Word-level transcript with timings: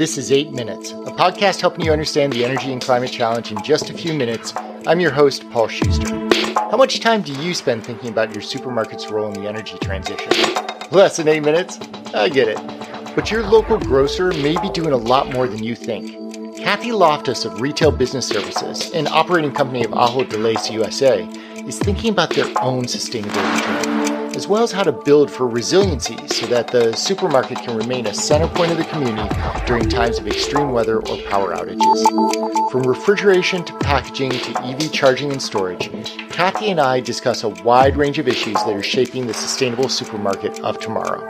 This 0.00 0.16
is 0.16 0.32
8 0.32 0.52
Minutes, 0.52 0.92
a 0.92 1.12
podcast 1.12 1.60
helping 1.60 1.84
you 1.84 1.92
understand 1.92 2.32
the 2.32 2.42
energy 2.42 2.72
and 2.72 2.80
climate 2.80 3.12
challenge 3.12 3.52
in 3.52 3.62
just 3.62 3.90
a 3.90 3.92
few 3.92 4.14
minutes. 4.14 4.54
I'm 4.86 4.98
your 4.98 5.10
host, 5.10 5.44
Paul 5.50 5.68
Schuster. 5.68 6.18
How 6.54 6.78
much 6.78 7.00
time 7.00 7.20
do 7.20 7.34
you 7.34 7.52
spend 7.52 7.84
thinking 7.84 8.08
about 8.08 8.34
your 8.34 8.42
supermarket's 8.42 9.10
role 9.10 9.30
in 9.30 9.34
the 9.34 9.46
energy 9.46 9.76
transition? 9.82 10.32
Less 10.90 11.18
than 11.18 11.28
8 11.28 11.40
minutes? 11.40 11.78
I 12.14 12.30
get 12.30 12.48
it. 12.48 12.56
But 13.14 13.30
your 13.30 13.42
local 13.42 13.78
grocer 13.78 14.32
may 14.32 14.58
be 14.62 14.70
doing 14.70 14.92
a 14.92 14.96
lot 14.96 15.34
more 15.34 15.46
than 15.46 15.62
you 15.62 15.76
think. 15.76 16.56
Kathy 16.56 16.92
Loftus 16.92 17.44
of 17.44 17.60
Retail 17.60 17.92
Business 17.92 18.26
Services, 18.26 18.90
an 18.92 19.06
operating 19.06 19.52
company 19.52 19.84
of 19.84 19.90
Ahold 19.90 20.30
Delhaize 20.30 20.72
USA, 20.72 21.28
is 21.68 21.78
thinking 21.78 22.10
about 22.10 22.30
their 22.30 22.46
own 22.62 22.84
sustainability 22.84 23.84
journey, 23.84 23.89
as 24.40 24.48
well 24.48 24.62
as 24.62 24.72
how 24.72 24.82
to 24.82 24.90
build 24.90 25.30
for 25.30 25.46
resiliency 25.46 26.16
so 26.28 26.46
that 26.46 26.66
the 26.68 26.96
supermarket 26.96 27.58
can 27.58 27.76
remain 27.76 28.06
a 28.06 28.14
center 28.14 28.48
point 28.48 28.72
of 28.72 28.78
the 28.78 28.84
community 28.84 29.28
during 29.66 29.86
times 29.86 30.18
of 30.18 30.26
extreme 30.26 30.72
weather 30.72 30.96
or 30.96 31.18
power 31.28 31.54
outages. 31.54 32.70
From 32.70 32.84
refrigeration 32.84 33.62
to 33.66 33.78
packaging 33.80 34.30
to 34.30 34.62
EV 34.62 34.90
charging 34.92 35.30
and 35.30 35.42
storage, 35.42 35.90
Kathy 36.30 36.70
and 36.70 36.80
I 36.80 37.00
discuss 37.00 37.44
a 37.44 37.50
wide 37.50 37.98
range 37.98 38.18
of 38.18 38.28
issues 38.28 38.54
that 38.54 38.74
are 38.74 38.82
shaping 38.82 39.26
the 39.26 39.34
sustainable 39.34 39.90
supermarket 39.90 40.58
of 40.60 40.78
tomorrow. 40.78 41.20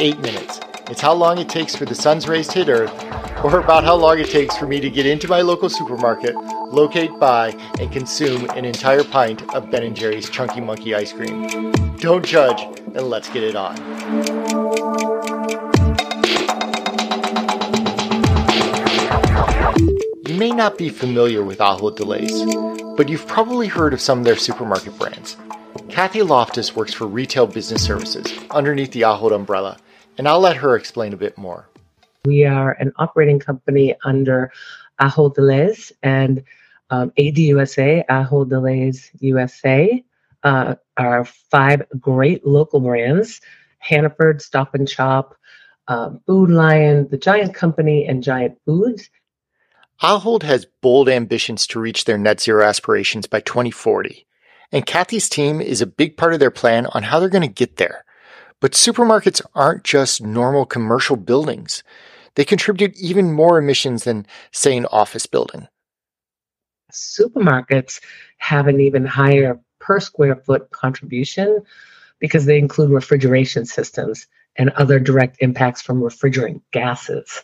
Eight 0.00 0.18
minutes. 0.18 0.58
It's 0.90 1.00
how 1.00 1.14
long 1.14 1.38
it 1.38 1.48
takes 1.48 1.74
for 1.74 1.86
the 1.86 1.94
sun's 1.94 2.28
rays 2.28 2.46
to 2.48 2.58
hit 2.58 2.68
Earth, 2.68 2.92
or 3.42 3.58
about 3.58 3.84
how 3.84 3.94
long 3.94 4.18
it 4.18 4.28
takes 4.28 4.54
for 4.54 4.66
me 4.66 4.80
to 4.80 4.90
get 4.90 5.06
into 5.06 5.26
my 5.26 5.40
local 5.40 5.70
supermarket, 5.70 6.36
locate, 6.36 7.18
buy, 7.18 7.56
and 7.80 7.90
consume 7.90 8.50
an 8.50 8.66
entire 8.66 9.02
pint 9.02 9.42
of 9.54 9.70
Ben 9.70 9.94
& 9.94 9.96
Jerry's 9.96 10.28
Chunky 10.28 10.60
Monkey 10.60 10.94
ice 10.94 11.10
cream. 11.10 11.72
Don't 11.96 12.22
judge, 12.22 12.60
and 12.94 13.08
let's 13.08 13.30
get 13.30 13.42
it 13.42 13.56
on. 13.56 13.76
You 20.26 20.34
may 20.34 20.50
not 20.50 20.76
be 20.76 20.90
familiar 20.90 21.42
with 21.42 21.60
Ahold 21.60 21.96
Delhaize, 21.96 22.96
but 22.98 23.08
you've 23.08 23.26
probably 23.26 23.68
heard 23.68 23.94
of 23.94 24.02
some 24.02 24.18
of 24.18 24.26
their 24.26 24.36
supermarket 24.36 24.98
brands. 24.98 25.38
Kathy 25.88 26.20
Loftus 26.20 26.76
works 26.76 26.92
for 26.92 27.06
Retail 27.06 27.46
Business 27.46 27.82
Services 27.82 28.30
underneath 28.50 28.92
the 28.92 29.00
Ahold 29.02 29.32
umbrella 29.32 29.78
and 30.18 30.28
I'll 30.28 30.40
let 30.40 30.56
her 30.56 30.76
explain 30.76 31.12
a 31.12 31.16
bit 31.16 31.36
more. 31.36 31.68
We 32.24 32.44
are 32.44 32.72
an 32.72 32.92
operating 32.96 33.38
company 33.38 33.94
under 34.04 34.52
Ahold 35.00 35.36
Delhaize 35.36 35.92
and 36.02 36.42
um, 36.90 37.10
ADUSA, 37.18 38.06
Ahold 38.06 38.48
Delhaize 38.50 39.10
USA, 39.20 40.02
uh, 40.42 40.74
are 40.96 41.24
five 41.24 41.82
great 41.98 42.46
local 42.46 42.80
brands 42.80 43.40
Hannaford, 43.78 44.40
Stop 44.40 44.74
and 44.74 44.88
Shop, 44.88 45.36
uh, 45.88 46.10
Food 46.26 46.50
Lion, 46.50 47.08
The 47.10 47.18
Giant 47.18 47.54
Company, 47.54 48.06
and 48.06 48.22
Giant 48.22 48.58
Foods. 48.64 49.10
Ahold 50.02 50.42
has 50.42 50.66
bold 50.80 51.08
ambitions 51.08 51.66
to 51.68 51.80
reach 51.80 52.04
their 52.04 52.16
net 52.16 52.40
zero 52.40 52.64
aspirations 52.64 53.26
by 53.26 53.40
2040. 53.40 54.26
And 54.72 54.86
Kathy's 54.86 55.28
team 55.28 55.60
is 55.60 55.82
a 55.82 55.86
big 55.86 56.16
part 56.16 56.32
of 56.32 56.40
their 56.40 56.50
plan 56.50 56.86
on 56.86 57.02
how 57.02 57.20
they're 57.20 57.28
going 57.28 57.42
to 57.42 57.48
get 57.48 57.76
there. 57.76 58.04
But 58.60 58.72
supermarkets 58.72 59.42
aren't 59.54 59.84
just 59.84 60.22
normal 60.22 60.66
commercial 60.66 61.16
buildings. 61.16 61.82
They 62.34 62.44
contribute 62.44 62.96
even 62.96 63.32
more 63.32 63.58
emissions 63.58 64.04
than, 64.04 64.26
say, 64.52 64.76
an 64.76 64.86
office 64.86 65.26
building. 65.26 65.68
Supermarkets 66.92 68.00
have 68.38 68.66
an 68.66 68.80
even 68.80 69.04
higher 69.04 69.58
per 69.80 70.00
square 70.00 70.36
foot 70.36 70.70
contribution 70.70 71.62
because 72.18 72.46
they 72.46 72.58
include 72.58 72.90
refrigeration 72.90 73.66
systems 73.66 74.26
and 74.56 74.70
other 74.70 74.98
direct 74.98 75.36
impacts 75.40 75.82
from 75.82 76.00
refrigerant 76.00 76.62
gases. 76.72 77.42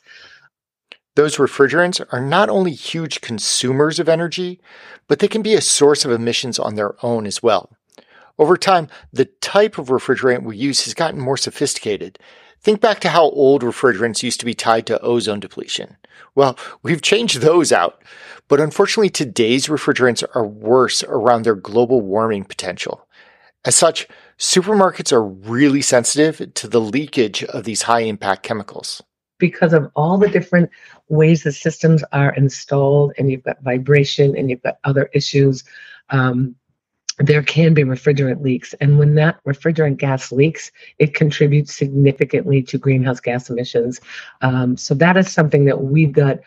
Those 1.17 1.37
refrigerants 1.37 2.05
are 2.13 2.21
not 2.21 2.49
only 2.49 2.73
huge 2.73 3.21
consumers 3.21 3.99
of 3.99 4.09
energy, 4.09 4.61
but 5.09 5.19
they 5.19 5.29
can 5.29 5.43
be 5.43 5.55
a 5.55 5.61
source 5.61 6.05
of 6.05 6.13
emissions 6.13 6.59
on 6.59 6.77
their 6.77 6.95
own 7.05 7.27
as 7.27 7.43
well. 7.43 7.77
Over 8.41 8.57
time, 8.57 8.89
the 9.13 9.27
type 9.27 9.77
of 9.77 9.89
refrigerant 9.89 10.45
we 10.45 10.57
use 10.57 10.87
has 10.87 10.95
gotten 10.95 11.21
more 11.21 11.37
sophisticated. 11.37 12.19
Think 12.63 12.81
back 12.81 13.01
to 13.01 13.11
how 13.11 13.25
old 13.25 13.63
refrigerants 13.63 14.23
used 14.23 14.41
to 14.41 14.47
be 14.47 14.55
tied 14.55 14.87
to 14.87 15.01
ozone 15.03 15.41
depletion. 15.41 15.99
Well, 16.35 16.59
we've 16.83 17.03
changed 17.03 17.43
those 17.43 17.71
out. 17.71 18.03
But 18.49 18.59
unfortunately, 18.59 19.11
today's 19.11 19.67
refrigerants 19.67 20.25
are 20.35 20.47
worse 20.47 21.03
around 21.03 21.43
their 21.43 21.55
global 21.55 22.01
warming 22.01 22.45
potential. 22.45 23.07
As 23.67 23.77
such, 23.77 24.09
supermarkets 24.39 25.13
are 25.13 25.23
really 25.23 25.83
sensitive 25.83 26.55
to 26.55 26.67
the 26.67 26.81
leakage 26.81 27.45
of 27.45 27.65
these 27.65 27.83
high 27.83 28.01
impact 28.01 28.43
chemicals. 28.43 29.03
Because 29.39 29.75
of 29.75 29.91
all 29.95 30.17
the 30.17 30.29
different 30.29 30.71
ways 31.09 31.43
the 31.43 31.53
systems 31.53 32.03
are 32.13 32.35
installed, 32.35 33.13
and 33.19 33.31
you've 33.31 33.43
got 33.43 33.63
vibration 33.63 34.35
and 34.35 34.49
you've 34.49 34.63
got 34.63 34.79
other 34.85 35.11
issues, 35.13 35.63
um, 36.09 36.57
there 37.21 37.43
can 37.43 37.75
be 37.75 37.83
refrigerant 37.83 38.43
leaks. 38.43 38.75
And 38.81 38.99
when 38.99 39.15
that 39.17 39.43
refrigerant 39.45 39.99
gas 39.99 40.33
leaks, 40.33 40.73
it 40.99 41.15
contributes 41.15 41.75
significantly 41.75 42.63
to 42.63 42.79
greenhouse 42.79 43.21
gas 43.21 43.51
emissions. 43.51 44.01
Um, 44.41 44.77
so 44.77 44.95
that 44.95 45.17
is 45.17 45.31
something 45.31 45.67
that 45.67 45.83
we've 45.83 46.13
got 46.13 46.39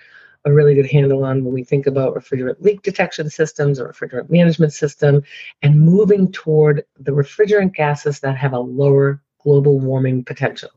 a 0.46 0.52
really 0.52 0.76
good 0.76 0.90
handle 0.90 1.24
on 1.24 1.44
when 1.44 1.54
we 1.54 1.64
think 1.64 1.88
about 1.88 2.16
refrigerant 2.16 2.60
leak 2.60 2.82
detection 2.82 3.30
systems 3.30 3.80
or 3.80 3.88
refrigerant 3.88 4.30
management 4.30 4.74
system 4.74 5.24
and 5.62 5.80
moving 5.80 6.32
toward 6.32 6.84
the 7.00 7.12
refrigerant 7.12 7.74
gases 7.74 8.20
that 8.20 8.36
have 8.36 8.52
a 8.52 8.60
lower 8.60 9.22
global 9.42 9.80
warming 9.80 10.24
potential. 10.24 10.70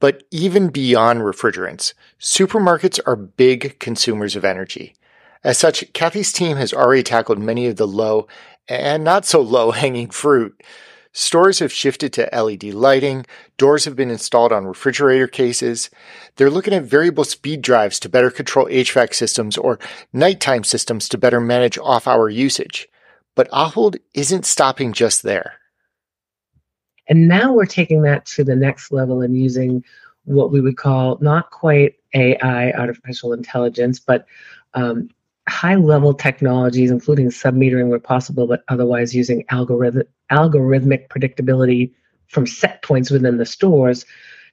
But 0.00 0.24
even 0.30 0.68
beyond 0.68 1.20
refrigerants, 1.20 1.94
supermarkets 2.18 2.98
are 3.06 3.16
big 3.16 3.78
consumers 3.78 4.34
of 4.34 4.44
energy. 4.44 4.94
As 5.42 5.56
such, 5.56 5.90
Kathy's 5.92 6.32
team 6.32 6.56
has 6.56 6.72
already 6.72 7.02
tackled 7.02 7.38
many 7.38 7.66
of 7.66 7.76
the 7.76 7.86
low 7.86 8.26
and 8.70 9.02
not 9.02 9.26
so 9.26 9.40
low 9.40 9.72
hanging 9.72 10.10
fruit. 10.10 10.62
Stores 11.12 11.58
have 11.58 11.72
shifted 11.72 12.12
to 12.12 12.28
LED 12.32 12.64
lighting, 12.72 13.26
doors 13.56 13.84
have 13.84 13.96
been 13.96 14.10
installed 14.10 14.52
on 14.52 14.64
refrigerator 14.64 15.26
cases. 15.26 15.90
They're 16.36 16.50
looking 16.50 16.72
at 16.72 16.84
variable 16.84 17.24
speed 17.24 17.62
drives 17.62 17.98
to 18.00 18.08
better 18.08 18.30
control 18.30 18.66
HVAC 18.66 19.12
systems 19.12 19.58
or 19.58 19.80
nighttime 20.12 20.62
systems 20.62 21.08
to 21.08 21.18
better 21.18 21.40
manage 21.40 21.78
off 21.78 22.06
hour 22.06 22.28
usage. 22.28 22.88
But 23.34 23.50
Ahold 23.50 23.96
isn't 24.14 24.46
stopping 24.46 24.92
just 24.92 25.24
there. 25.24 25.54
And 27.08 27.26
now 27.26 27.52
we're 27.52 27.66
taking 27.66 28.02
that 28.02 28.24
to 28.26 28.44
the 28.44 28.54
next 28.54 28.92
level 28.92 29.20
and 29.20 29.36
using 29.36 29.82
what 30.24 30.52
we 30.52 30.60
would 30.60 30.76
call 30.76 31.18
not 31.20 31.50
quite 31.50 31.94
AI, 32.14 32.70
artificial 32.72 33.32
intelligence, 33.32 33.98
but 33.98 34.26
um, 34.74 35.08
high 35.48 35.74
level 35.74 36.14
technologies, 36.14 36.90
including 36.90 37.28
submetering 37.28 37.88
where 37.88 37.98
possible, 37.98 38.46
but 38.46 38.62
otherwise 38.68 39.14
using 39.14 39.44
algorithm, 39.48 40.02
algorithmic 40.30 41.08
predictability 41.08 41.92
from 42.28 42.46
set 42.46 42.82
points 42.82 43.10
within 43.10 43.38
the 43.38 43.46
stores 43.46 44.04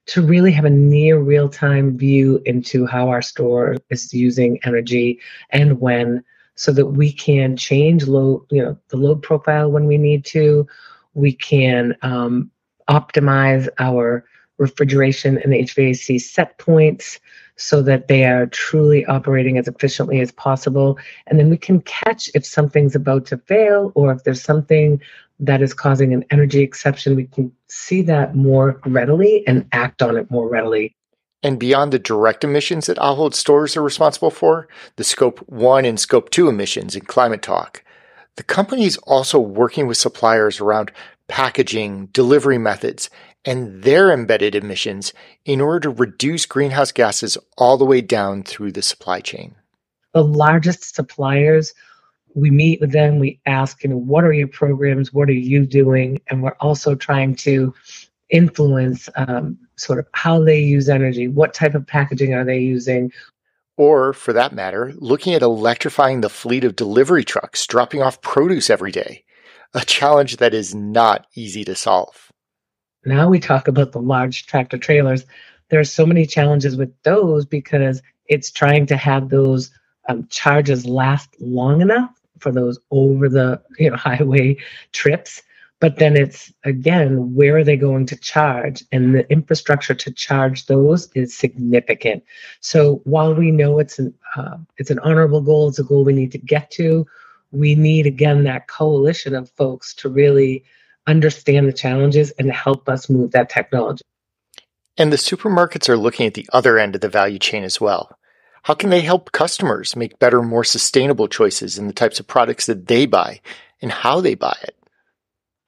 to 0.08 0.22
really 0.22 0.52
have 0.52 0.66
a 0.66 0.70
near 0.70 1.20
real 1.20 1.50
time 1.50 1.98
view 1.98 2.42
into 2.46 2.86
how 2.86 3.10
our 3.10 3.22
store 3.22 3.76
is 3.90 4.14
using 4.14 4.60
energy 4.64 5.20
and 5.52 5.80
when 5.80 6.24
so 6.56 6.72
that 6.72 6.88
we 6.88 7.12
can 7.12 7.56
change 7.56 8.08
load 8.08 8.44
you 8.50 8.62
know 8.62 8.76
the 8.90 8.98
load 8.98 9.22
profile 9.22 9.72
when 9.72 9.86
we 9.86 9.98
need 9.98 10.26
to. 10.26 10.68
We 11.14 11.34
can 11.34 11.96
um, 12.02 12.52
optimize 12.90 13.68
our 13.80 14.26
refrigeration 14.58 15.38
and 15.38 15.54
hvac 15.54 16.20
set 16.22 16.58
points 16.58 17.20
so 17.58 17.82
that 17.82 18.08
they 18.08 18.24
are 18.24 18.46
truly 18.48 19.06
operating 19.06 19.58
as 19.58 19.68
efficiently 19.68 20.22
as 20.22 20.32
possible. 20.32 20.98
And 21.26 21.40
then 21.40 21.50
we 21.50 21.58
can 21.58 21.82
catch 21.82 22.30
if 22.34 22.46
something's 22.46 22.96
about 22.96 23.26
to 23.28 23.38
fail 23.38 23.92
or 23.96 24.12
if 24.12 24.24
there's 24.24 24.42
something 24.42 25.02
that 25.40 25.62
is 25.62 25.74
causing 25.74 26.14
an 26.14 26.24
energy 26.32 26.62
exception, 26.62 27.16
we 27.16 27.26
can 27.26 27.52
see 27.68 28.02
that 28.04 28.36
more 28.36 28.80
readily 28.86 29.46
and 29.48 29.68
act 29.72 30.02
on 30.02 30.18
it 30.18 30.32
more 30.32 30.50
readily. 30.50 30.96
And 31.44 31.60
beyond 31.60 31.94
the 31.94 32.00
direct 32.00 32.44
emissions 32.44 32.88
that 32.88 32.98
Ahold 32.98 33.34
stores 33.34 33.78
are 33.78 33.84
responsible 33.84 34.32
for, 34.32 34.68
the 34.96 35.04
Scope 35.04 35.40
1 35.48 35.86
and 35.86 36.00
Scope 36.00 36.30
2 36.32 36.50
emissions 36.50 36.96
in 36.96 37.06
Climate 37.06 37.44
Talk, 37.44 37.84
the 38.38 38.44
company 38.44 38.86
is 38.86 38.98
also 38.98 39.40
working 39.40 39.88
with 39.88 39.98
suppliers 39.98 40.60
around 40.60 40.92
packaging, 41.28 42.08
delivery 42.08 42.58
methods, 42.58 43.10
and 43.48 43.82
their 43.84 44.12
embedded 44.12 44.54
emissions 44.54 45.14
in 45.46 45.62
order 45.62 45.80
to 45.80 45.90
reduce 45.90 46.46
greenhouse 46.46 46.92
gases 46.92 47.38
all 47.58 47.78
the 47.78 47.86
way 47.86 48.02
down 48.02 48.44
through 48.44 48.74
the 48.74 48.82
supply 48.82 49.22
chain. 49.22 49.56
The 50.14 50.24
largest 50.24 50.94
suppliers, 50.94 51.74
we 52.36 52.52
meet 52.52 52.82
with 52.82 52.92
them, 52.92 53.20
we 53.20 53.40
ask, 53.46 53.84
you 53.84 53.90
know, 53.90 53.98
what 53.98 54.26
are 54.26 54.34
your 54.34 54.50
programs? 54.50 55.14
What 55.14 55.30
are 55.30 55.34
you 55.34 55.66
doing? 55.66 56.22
And 56.28 56.44
we're 56.44 56.58
also 56.60 56.94
trying 56.94 57.36
to 57.38 57.74
influence 58.30 59.08
um, 59.16 59.58
sort 59.78 60.00
of 60.00 60.08
how 60.12 60.44
they 60.44 60.60
use 60.60 60.90
energy, 60.90 61.30
what 61.30 61.54
type 61.54 61.74
of 61.74 61.88
packaging 61.88 62.34
are 62.34 62.44
they 62.44 62.60
using, 62.60 63.12
or, 63.78 64.12
for 64.12 64.34
that 64.34 64.54
matter, 64.54 64.92
looking 64.98 65.36
at 65.36 65.44
electrifying 65.44 66.22
the 66.22 66.30
fleet 66.30 66.64
of 66.64 66.76
delivery 66.76 67.24
trucks 67.24 67.66
dropping 67.68 68.02
off 68.02 68.22
produce 68.22 68.72
every 68.72 68.92
day, 68.92 69.24
a 69.74 69.82
challenge 69.86 70.38
that 70.38 70.56
is 70.56 70.74
not 70.74 71.28
easy 71.36 71.64
to 71.64 71.76
solve. 71.76 72.32
Now 73.08 73.30
we 73.30 73.40
talk 73.40 73.68
about 73.68 73.94
the 73.94 74.02
large 74.02 74.46
tractor 74.46 74.78
trailers. 74.78 75.26
There 75.70 75.80
are 75.80 75.86
so 75.86 76.06
many 76.06 76.26
challenges 76.26 76.76
with 76.76 76.94
those 77.04 77.46
because 77.46 78.02
it's 78.28 78.52
trying 78.52 78.86
to 78.88 78.98
have 78.98 79.30
those 79.30 79.72
um, 80.10 80.28
charges 80.30 80.86
last 80.86 81.30
long 81.40 81.82
enough 81.82 82.12
for 82.40 82.52
those 82.52 82.78
over 82.92 83.30
the 83.30 83.62
you 83.80 83.90
know 83.90 83.96
highway 84.10 84.58
trips. 84.92 85.42
But 85.80 85.98
then 85.98 86.18
it's 86.18 86.52
again 86.66 87.34
where 87.34 87.56
are 87.58 87.64
they 87.64 87.78
going 87.78 88.08
to 88.08 88.16
charge? 88.18 88.84
And 88.92 89.16
the 89.16 89.30
infrastructure 89.32 89.96
to 89.96 90.12
charge 90.12 90.66
those 90.66 91.10
is 91.14 91.38
significant. 91.38 92.24
So 92.60 93.02
while 93.06 93.34
we 93.34 93.52
know 93.52 93.80
it's 93.80 94.00
an 94.00 94.14
uh, 94.36 94.58
it's 94.78 94.92
an 94.92 95.00
honorable 95.00 95.42
goal 95.42 95.70
it's 95.70 95.80
a 95.80 95.84
goal 95.84 96.04
we 96.04 96.14
need 96.14 96.34
to 96.34 96.40
get 96.40 96.72
to 96.72 97.08
we 97.52 97.76
need 97.76 98.06
again 98.06 98.44
that 98.44 98.68
coalition 98.68 99.34
of 99.34 99.50
folks 99.52 99.94
to 99.96 100.10
really 100.10 100.64
understand 101.08 101.68
the 101.68 101.74
challenges 101.74 102.32
and 102.32 102.52
help 102.52 102.88
us 102.88 103.10
move 103.10 103.32
that 103.32 103.50
technology. 103.50 104.04
And 104.98 105.12
the 105.12 105.18
supermarkets 105.18 105.90
are 105.90 105.98
looking 105.98 106.26
at 106.26 106.34
the 106.34 106.48
other 106.54 106.78
end 106.78 106.96
of 106.96 107.02
the 107.02 107.10
value 107.10 107.40
chain 107.40 107.64
as 107.64 107.80
well. 107.80 108.18
How 108.64 108.74
can 108.74 108.90
they 108.90 109.02
help 109.02 109.32
customers 109.32 109.96
make 109.96 110.20
better 110.20 110.42
more 110.42 110.64
sustainable 110.64 111.28
choices 111.28 111.78
in 111.78 111.88
the 111.88 111.94
types 111.94 112.20
of 112.20 112.28
products 112.28 112.66
that 112.66 112.88
they 112.88 113.06
buy 113.06 113.40
and 113.82 113.92
how 113.92 114.20
they 114.22 114.36
buy 114.36 114.58
it? 114.64 114.76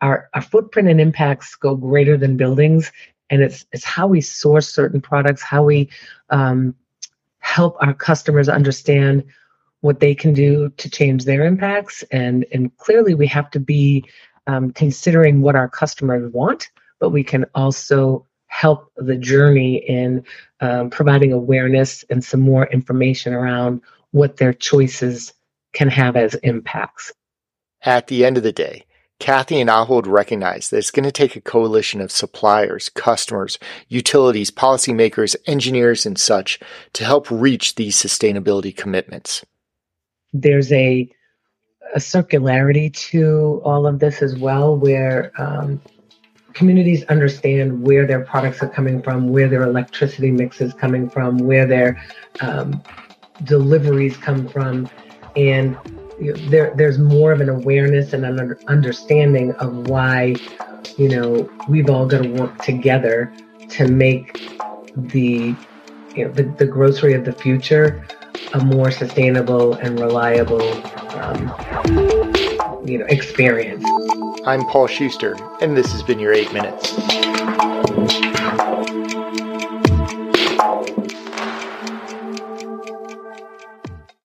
Our, 0.02 0.30
our 0.34 0.42
footprint 0.42 0.90
and 0.90 1.00
impacts 1.00 1.56
go 1.56 1.76
greater 1.76 2.18
than 2.18 2.38
buildings 2.38 2.92
and 3.30 3.42
it's 3.42 3.66
it's 3.72 3.84
how 3.84 4.08
we 4.08 4.22
source 4.22 4.68
certain 4.68 5.02
products 5.02 5.44
how 5.44 5.64
we 5.64 5.90
um, 6.32 6.74
help 7.40 7.78
our 7.80 7.94
customers 7.94 8.50
understand 8.50 9.24
what 9.82 10.00
they 10.00 10.14
can 10.14 10.34
do 10.34 10.70
to 10.78 10.90
change 10.90 11.26
their 11.26 11.46
impacts. 11.46 12.04
And 12.12 12.46
and 12.52 12.76
clearly 12.78 13.14
we 13.14 13.28
have 13.28 13.50
to 13.52 13.60
be 13.60 14.06
um, 14.50 14.72
considering 14.72 15.42
what 15.42 15.56
our 15.56 15.70
customers 15.70 16.32
want 16.34 16.70
but 17.00 17.10
we 17.10 17.24
can 17.24 17.46
also 17.56 18.26
help 18.48 18.92
the 18.98 19.16
journey 19.16 19.76
in 19.76 20.24
um, 20.60 20.90
providing 20.90 21.32
awareness 21.32 22.04
and 22.10 22.24
some 22.24 22.42
more 22.42 22.66
information 22.68 23.34
around 23.34 23.82
what 24.12 24.38
their 24.38 24.54
choices 24.54 25.34
can 25.74 25.88
have 25.88 26.16
as 26.16 26.34
impacts 26.36 27.14
at 27.84 28.08
the 28.08 28.26
end 28.26 28.38
of 28.38 28.44
the 28.44 28.52
day 28.52 28.84
Kathy 29.20 29.60
and 29.60 29.70
Ahold 29.70 30.08
recognize 30.08 30.70
that 30.70 30.78
it's 30.78 30.92
going 30.92 31.04
to 31.04 31.12
take 31.12 31.36
a 31.36 31.42
coalition 31.42 32.00
of 32.00 32.10
suppliers, 32.10 32.88
customers, 32.88 33.60
utilities, 33.90 34.50
policymakers, 34.50 35.36
engineers, 35.46 36.06
and 36.06 36.18
such 36.18 36.58
to 36.94 37.04
help 37.04 37.30
reach 37.30 37.76
these 37.76 37.98
sustainability 37.98 38.76
commitments. 38.76 39.46
There's 40.32 40.72
a, 40.72 41.10
a 41.96 42.00
circularity 42.00 42.94
to 42.94 43.62
all 43.64 43.88
of 43.88 44.00
this 44.00 44.22
as 44.22 44.38
well, 44.38 44.76
where 44.76 45.32
um, 45.38 45.82
communities 46.54 47.04
understand 47.06 47.82
where 47.84 48.06
their 48.06 48.22
products 48.22 48.62
are 48.62 48.70
coming 48.70 49.02
from, 49.02 49.30
where 49.30 49.48
their 49.48 49.64
electricity 49.64 50.32
mix 50.32 50.62
is 50.62 50.74
coming 50.74 51.10
from, 51.10 51.38
where 51.38 51.66
their 51.66 52.02
um, 52.42 52.82
deliveries 53.44 54.18
come 54.18 54.48
from, 54.48 54.90
and 55.36 55.78
you 56.20 56.34
know, 56.34 56.50
there 56.50 56.74
there's 56.76 57.00
more 57.00 57.32
of 57.32 57.42
an 57.42 57.50
awareness 57.50 58.14
and 58.14 58.26
an 58.26 58.56
understanding 58.68 59.54
of 59.54 59.88
why 59.88 60.36
you 60.98 61.10
know 61.10 61.50
we've 61.68 61.90
all 61.90 62.06
got 62.06 62.24
to 62.24 62.30
work 62.30 62.58
together 62.62 63.32
to 63.70 63.88
make 63.88 64.50
the 64.96 65.56
you 66.16 66.26
know 66.26 66.32
the, 66.32 66.44
the 66.58 66.66
grocery 66.66 67.14
of 67.14 67.24
the 67.24 67.32
future 67.32 68.06
a 68.54 68.64
more 68.64 68.92
sustainable 68.92 69.74
and 69.76 70.00
reliable 70.00 70.62
um, 71.20 71.54
you 71.88 72.98
know 72.98 73.06
experience. 73.10 73.84
I'm 74.46 74.66
Paul 74.66 74.88
Schuster, 74.88 75.38
and 75.62 75.78
this 75.78 75.92
has 75.92 76.04
been 76.04 76.20
your 76.20 76.34
eight 76.34 76.52
minutes. 76.54 76.96